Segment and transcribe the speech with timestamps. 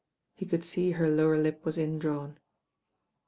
[0.33, 2.39] He could sec her lower lip was indrawn.